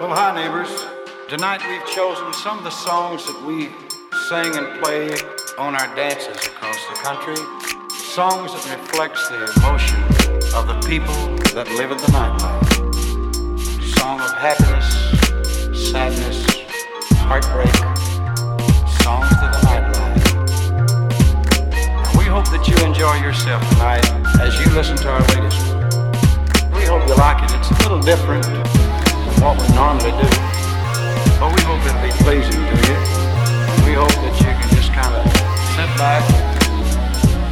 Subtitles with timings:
[0.00, 0.86] Well, hi, neighbors.
[1.28, 3.68] Tonight we've chosen some of the songs that we
[4.30, 5.12] sing and play
[5.58, 7.36] on our dances across the country.
[7.90, 10.00] Songs that reflect the emotion
[10.56, 11.12] of the people
[11.52, 12.64] that live in the nightlife.
[13.98, 14.88] Song of happiness,
[15.92, 16.48] sadness,
[17.20, 17.68] heartbreak,
[19.04, 20.16] songs of the nightlife.
[22.16, 24.08] We hope that you enjoy yourself tonight
[24.40, 25.60] as you listen to our latest.
[26.72, 27.52] We hope you like it.
[27.54, 28.79] It's a little different
[29.40, 30.28] what we normally do.
[31.40, 32.96] But we hope it'll be pleasing to you.
[33.88, 35.24] We hope that you can just kind of
[35.72, 36.20] sit back,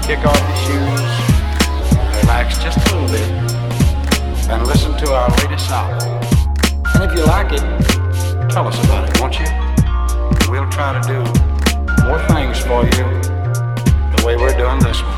[0.05, 1.01] kick off your shoes,
[2.21, 3.29] relax just a little bit,
[4.51, 5.91] and listen to our latest song.
[6.95, 7.65] And if you like it,
[8.51, 9.49] tell us about it, won't you?
[10.51, 11.25] We'll try to do
[12.05, 13.05] more things for you
[14.13, 15.18] the way we're doing this one.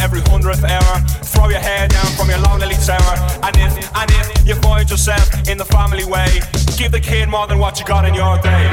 [0.00, 0.98] every hundredth hour.
[1.22, 3.14] Throw your hair down from your lonely tower.
[3.44, 6.40] And if, and if you find yourself in the family way,
[6.76, 8.64] give the kid more than what you got in your day.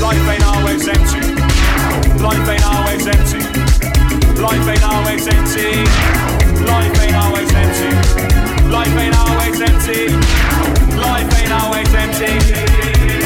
[0.00, 1.34] Life ain't always empty.
[2.22, 3.42] Life ain't always empty.
[4.40, 5.84] Life ain't always empty.
[6.64, 7.90] Life ain't always empty.
[8.70, 10.02] Life ain't always empty.
[10.96, 13.25] Life ain't always empty.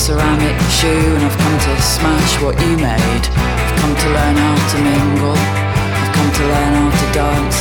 [0.00, 3.24] ceramic shoe and I've come to smash what you made.
[3.36, 5.36] I've come to learn how to mingle.
[5.36, 7.56] I've come to learn how to dance.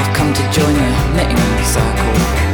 [0.00, 2.45] I've come to join the knitting circle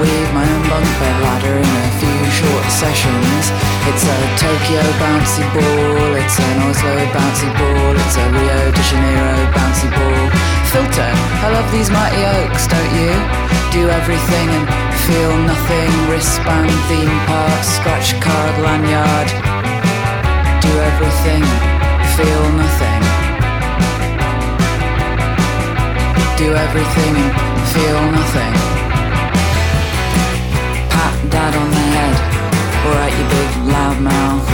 [0.00, 3.44] weave my own bunk bed ladder in a few short sessions.
[3.88, 9.36] It's a Tokyo bouncy ball, it's an Oslo bouncy ball, it's a Rio de Janeiro
[9.56, 10.24] bouncy ball.
[10.72, 11.12] Filter,
[11.44, 13.12] I love these mighty oaks, don't you?
[13.72, 14.66] Do everything and
[15.06, 19.28] feel nothing, wristband, theme park, scratch card, lanyard.
[20.60, 21.44] Do everything,
[22.16, 23.02] feel nothing.
[26.36, 27.32] Do everything and
[27.72, 28.75] feel nothing
[31.30, 32.16] dad on the head.
[32.86, 34.46] Alright, you big loudmouth.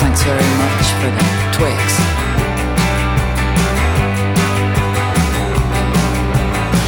[0.00, 1.24] Thanks very much for the
[1.56, 1.78] Twix.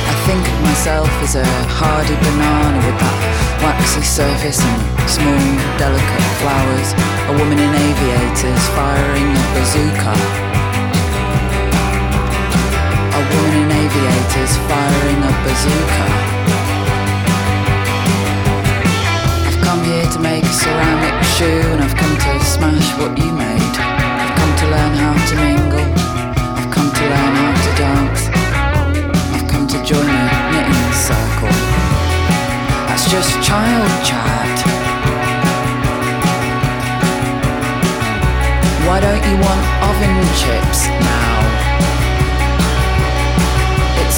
[0.06, 3.18] I think of myself as a hardy banana with that
[3.62, 5.42] waxy surface and small,
[5.76, 6.94] delicate flowers.
[7.28, 10.14] A woman in aviators firing a bazooka.
[13.18, 16.29] A woman in aviators firing a bazooka.
[20.10, 23.74] To make a ceramic shoe and I've come to smash what you made.
[23.78, 25.86] I've come to learn how to mingle.
[26.58, 28.22] I've come to learn how to dance.
[29.34, 31.54] I've come to join a knitting circle.
[32.88, 34.56] That's just child chat.
[38.86, 41.49] Why don't you want oven chips now?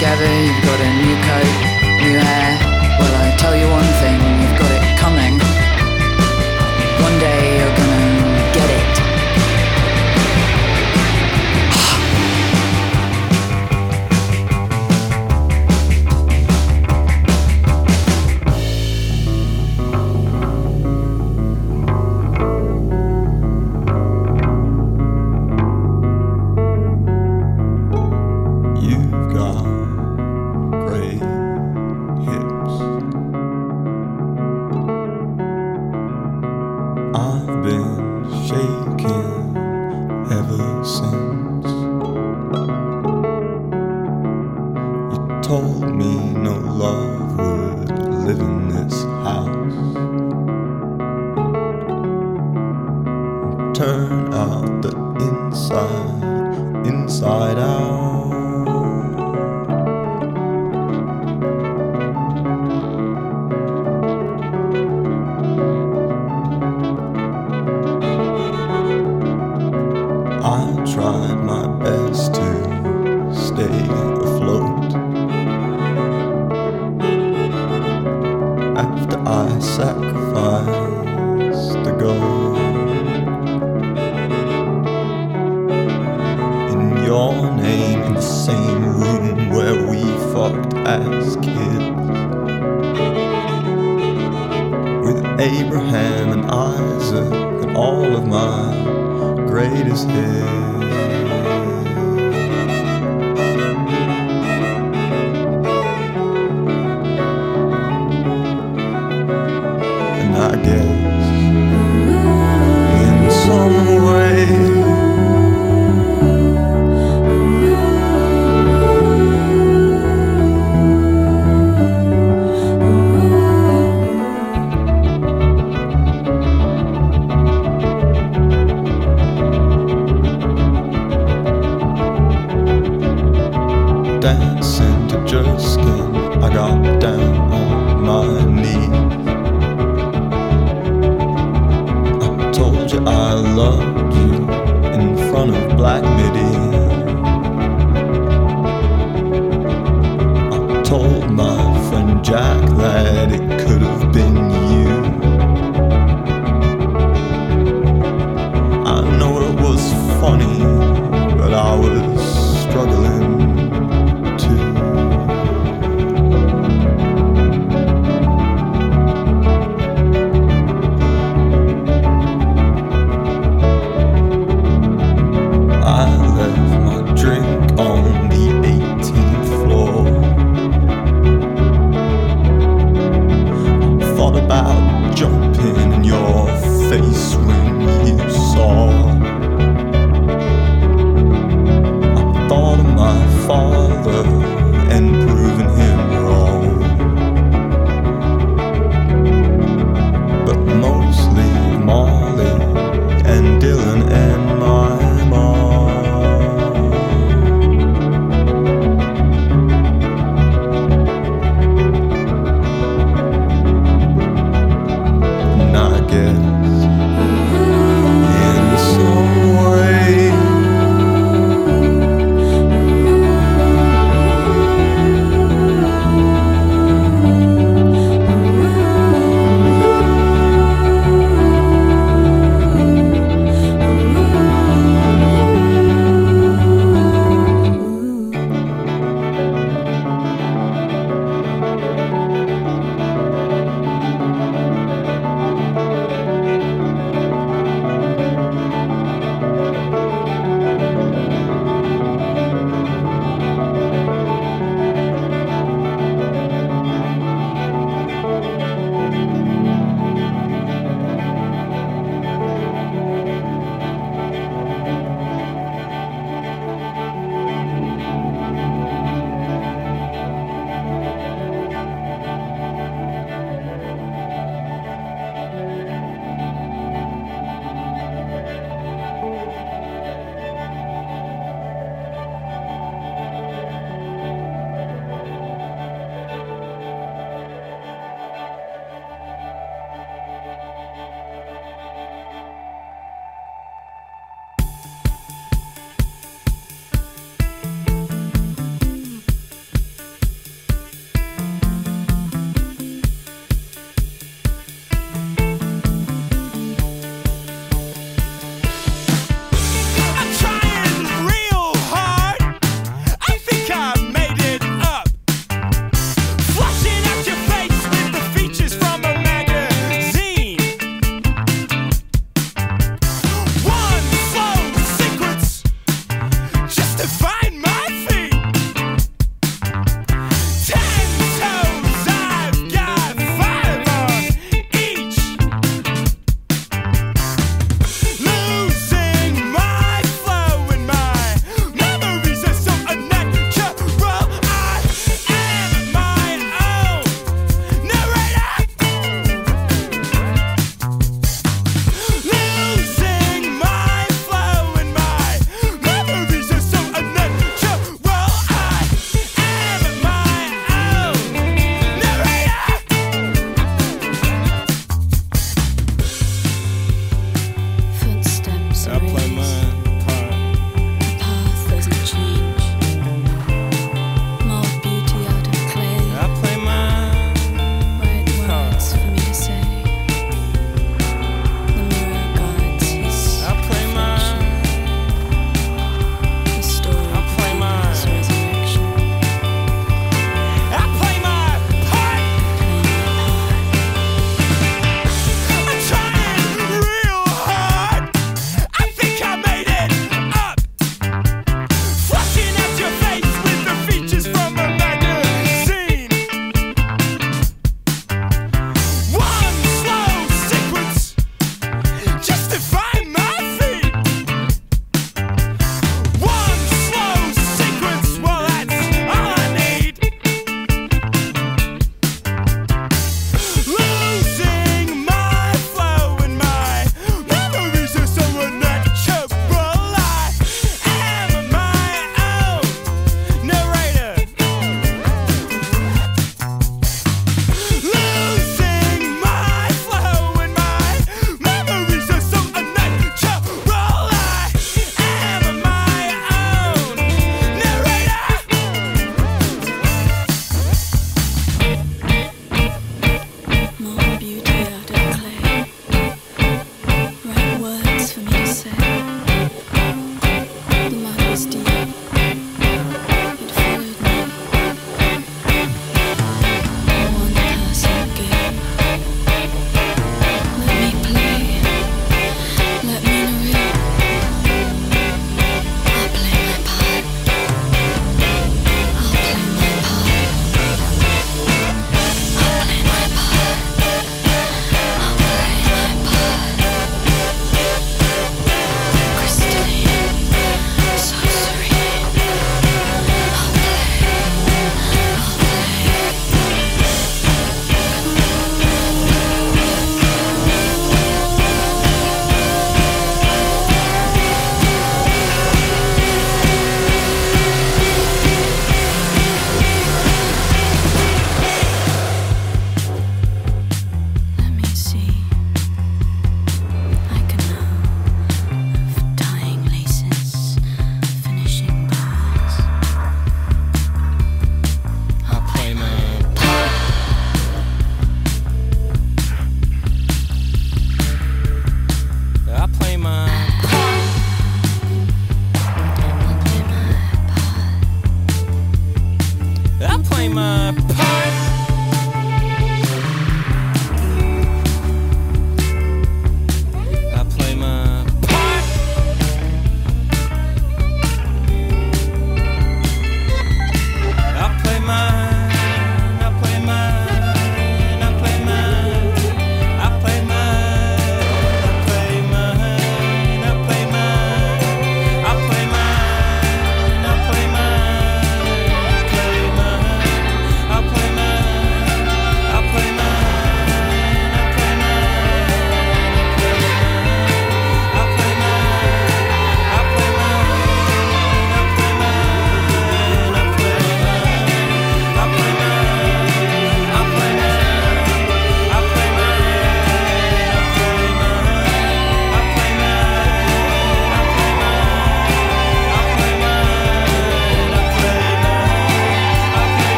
[0.00, 1.56] Together, you've got a new coat,
[2.00, 2.56] new hair.
[2.98, 4.49] Well, I tell you one thing,
[37.12, 39.56] I've been shaking
[40.30, 41.66] ever since.
[45.10, 47.90] You told me no love would
[48.26, 49.74] live in this house.
[53.76, 58.19] Turn out the inside, inside out.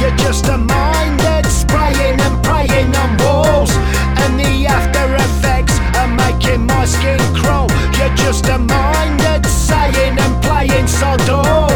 [0.00, 3.70] You're just a mind that's spraying and praying on walls,
[4.22, 7.68] and the after effects are making my skin crawl.
[7.98, 11.70] You're just a mind that's saying and playing so dull,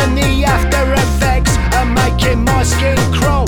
[0.00, 3.47] and the after effects are making my skin crawl.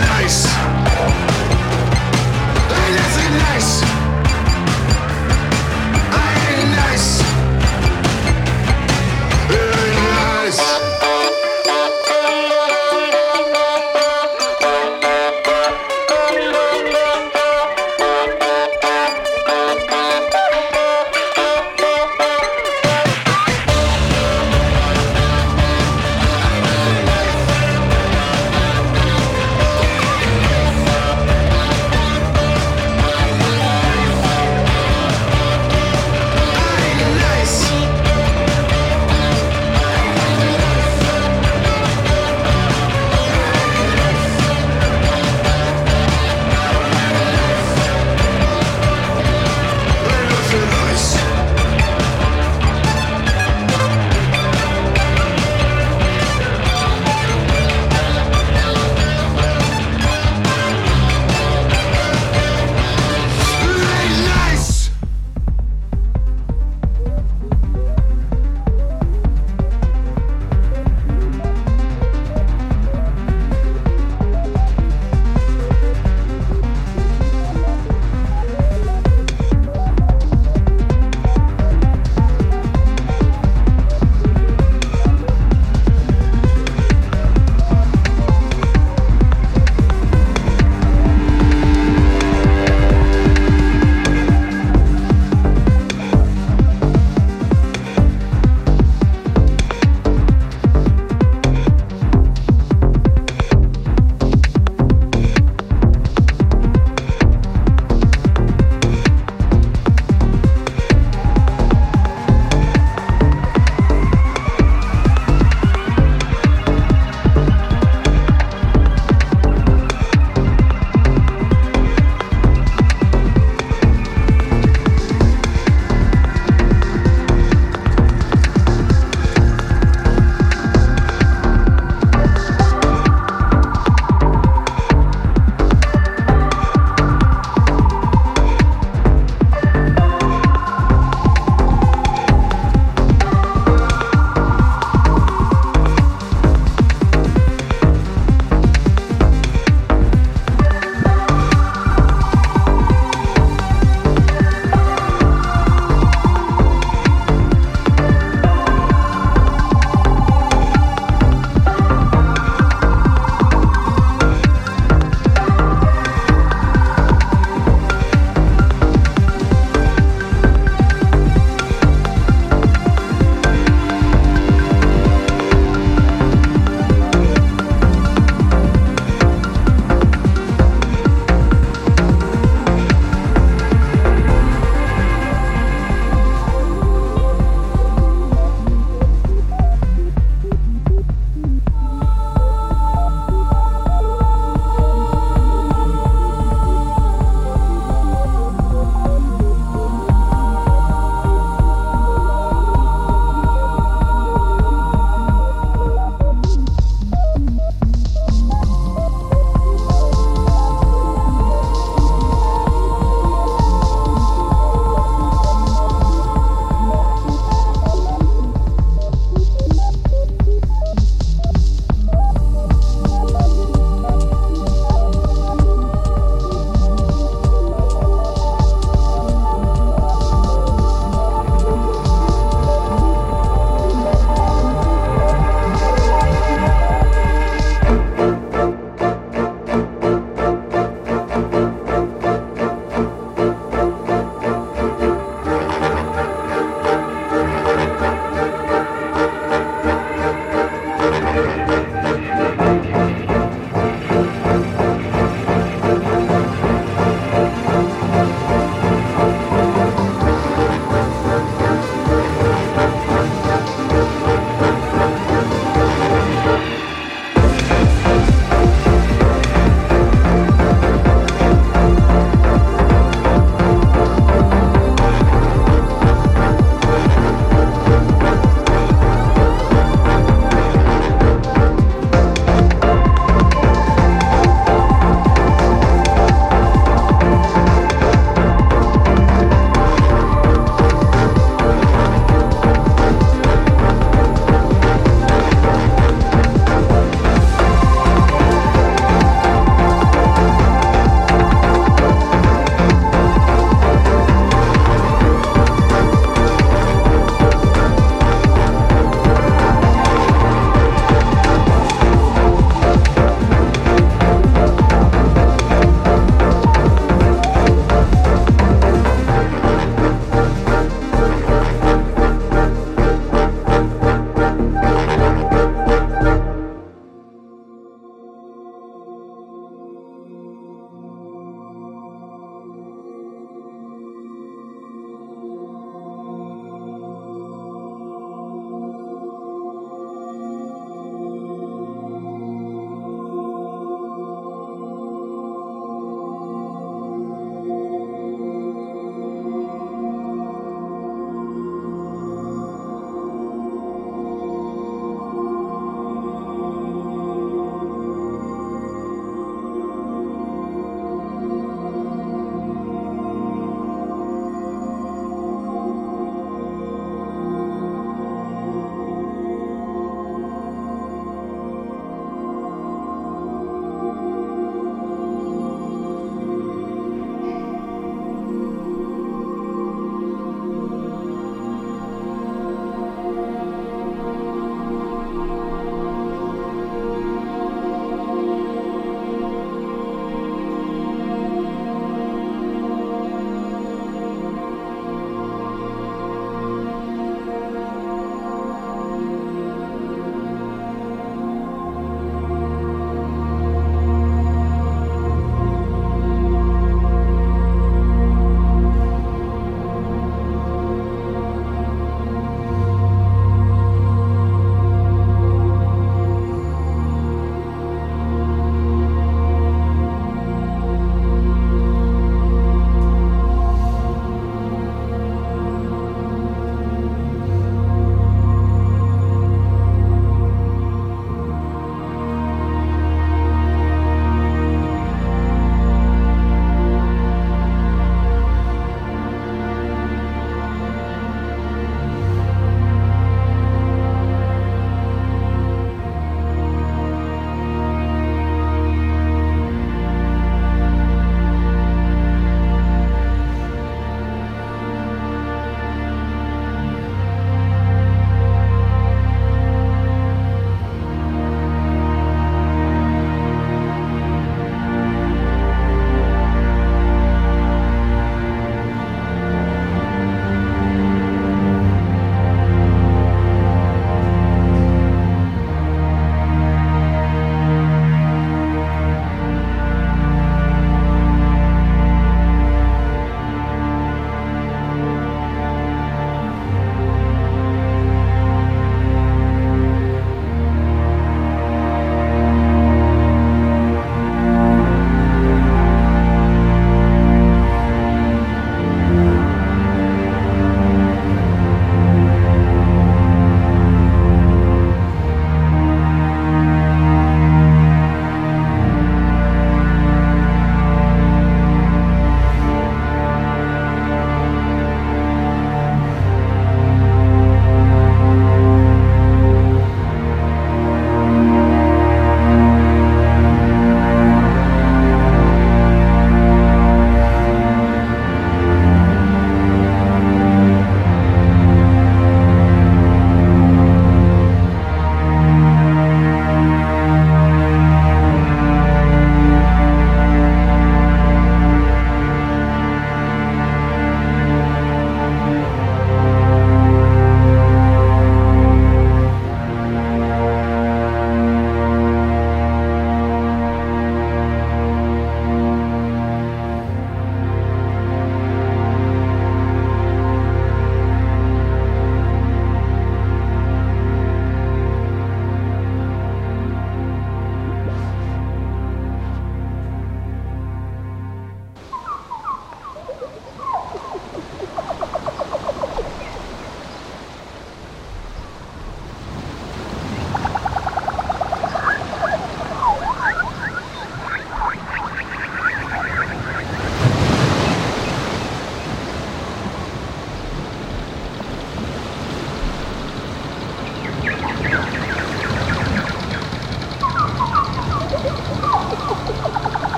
[0.00, 0.46] nice.
[2.76, 3.95] Ain't nothing nice.